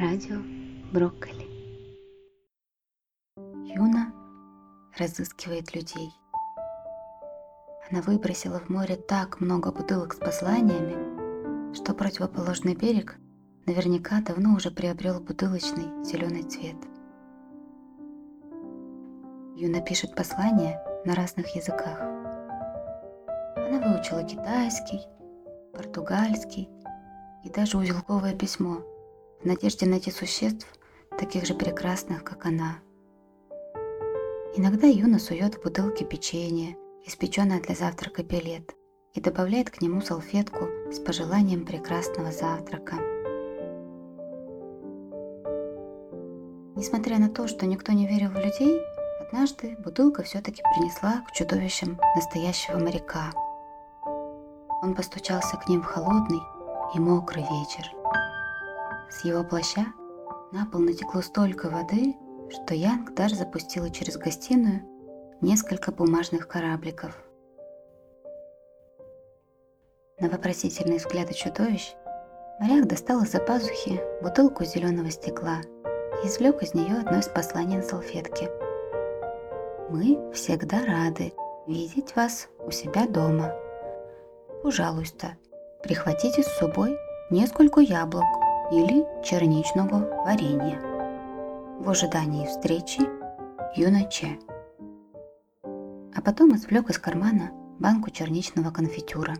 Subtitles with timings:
[0.00, 0.38] Радио
[0.94, 1.46] Брокколи.
[3.36, 4.14] Юна
[4.98, 6.10] разыскивает людей.
[7.90, 13.18] Она выбросила в море так много бутылок с посланиями, что противоположный берег
[13.66, 16.76] наверняка давно уже приобрел бутылочный зеленый цвет.
[19.54, 22.00] Юна пишет послания на разных языках.
[23.54, 25.02] Она выучила китайский,
[25.74, 26.70] португальский
[27.44, 28.78] и даже узелковое письмо
[29.42, 30.66] в надежде найти существ,
[31.18, 32.78] таких же прекрасных, как она.
[34.56, 38.74] Иногда Юна сует в бутылки печенье, испеченное для завтрака пилет,
[39.14, 42.96] и добавляет к нему салфетку с пожеланием прекрасного завтрака.
[46.76, 48.80] Несмотря на то, что никто не верил в людей,
[49.20, 53.32] однажды бутылка все-таки принесла к чудовищам настоящего моряка.
[54.82, 56.40] Он постучался к ним в холодный
[56.94, 57.99] и мокрый вечер.
[59.20, 59.84] С его плаща
[60.50, 62.16] на пол натекло столько воды,
[62.48, 64.80] что Янг даже запустила через гостиную
[65.42, 67.22] несколько бумажных корабликов.
[70.18, 71.92] На вопросительные взгляды чудовищ
[72.60, 75.60] моряк достал из-за пазухи бутылку зеленого стекла
[76.24, 78.50] и извлек из нее одно из посланий на салфетке.
[79.90, 81.34] «Мы всегда рады
[81.66, 83.54] видеть вас у себя дома.
[84.62, 85.36] Пожалуйста,
[85.82, 86.96] прихватите с собой
[87.28, 88.24] несколько яблок
[88.70, 90.80] или черничного варенья.
[91.80, 93.00] В ожидании встречи
[93.74, 94.38] Юначе.
[96.14, 99.34] А потом извлек из кармана банку черничного конфитюра.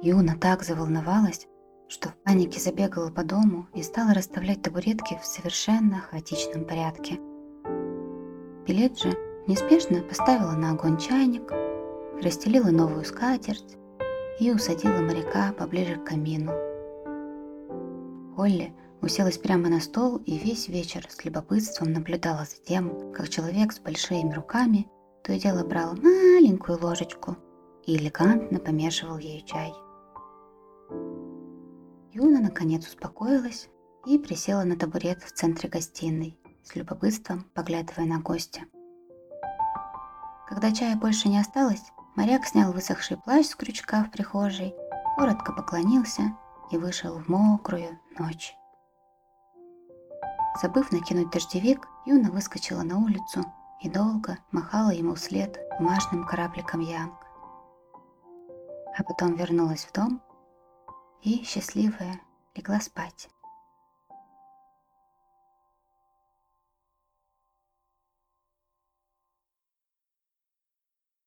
[0.00, 1.46] Юна так заволновалась,
[1.88, 7.18] что в панике забегала по дому и стала расставлять табуретки в совершенно хаотичном порядке.
[8.66, 11.52] Же неспешно поставила на огонь чайник,
[12.22, 13.76] расстелила новую скатерть
[14.40, 16.73] и усадила моряка поближе к камину.
[18.34, 23.72] Холли уселась прямо на стол и весь вечер с любопытством наблюдала за тем, как человек
[23.72, 24.88] с большими руками
[25.22, 27.36] то и дело брал маленькую ложечку
[27.86, 29.72] и элегантно помешивал ею чай.
[32.12, 33.68] Юна наконец успокоилась
[34.06, 38.62] и присела на табурет в центре гостиной, с любопытством поглядывая на гостя.
[40.48, 41.84] Когда чая больше не осталось,
[42.16, 44.74] моряк снял высохший плащ с крючка в прихожей,
[45.16, 46.36] коротко поклонился
[46.70, 48.54] и вышел в мокрую ночь.
[50.60, 53.44] Забыв накинуть дождевик, Юна выскочила на улицу
[53.80, 57.14] и долго махала ему вслед бумажным корабликом Янг.
[58.96, 60.22] А потом вернулась в дом
[61.22, 62.20] и, счастливая,
[62.54, 63.28] легла спать.